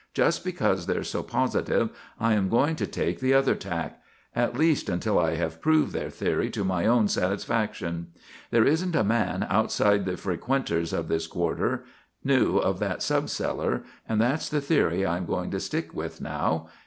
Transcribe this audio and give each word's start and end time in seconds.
Just 0.15 0.43
because 0.43 0.87
they're 0.87 1.03
so 1.03 1.21
positive, 1.21 1.91
I 2.19 2.33
am 2.33 2.49
going 2.49 2.75
to 2.77 2.87
take 2.87 3.19
the 3.19 3.35
other 3.35 3.53
tack; 3.53 4.01
at 4.35 4.57
least 4.57 4.89
until 4.89 5.19
I 5.19 5.35
have 5.35 5.61
proved 5.61 5.93
their 5.93 6.09
theory 6.09 6.49
to 6.49 6.63
my 6.63 6.87
own 6.87 7.07
satisfaction. 7.07 8.07
There 8.49 8.65
isn't 8.65 8.95
a 8.95 9.03
man 9.03 9.45
outside 9.47 10.05
the 10.05 10.17
frequenters 10.17 10.91
of 10.91 11.07
this 11.07 11.27
quarter 11.27 11.83
knew 12.23 12.57
of 12.57 12.79
that 12.79 13.03
subcellar 13.03 13.83
and 14.09 14.19
that's 14.19 14.49
the 14.49 14.59
theory 14.59 15.05
I 15.05 15.17
am 15.17 15.27
going 15.27 15.51
to 15.51 15.59
stick 15.59 15.93
with 15.93 16.19
now. 16.19 16.69